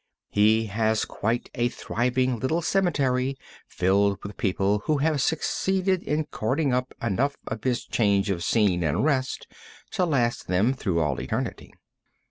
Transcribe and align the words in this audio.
He 0.31 0.65
has 0.65 1.05
quite 1.05 1.51
a 1.53 1.69
thriving 1.69 2.39
little 2.39 2.63
cemetery 2.63 3.37
filled 3.67 4.17
with 4.23 4.35
people 4.35 4.79
who 4.85 4.97
have 4.97 5.21
succeeded 5.21 6.01
in 6.01 6.25
cording 6.25 6.73
up 6.73 6.95
enough 6.99 7.37
of 7.45 7.63
his 7.63 7.85
change 7.85 8.31
of 8.31 8.43
scene 8.43 8.83
and 8.83 9.03
rest 9.05 9.45
to 9.91 10.07
last 10.07 10.47
them 10.47 10.73
through 10.73 11.01
all 11.01 11.21
eternity. 11.21 11.71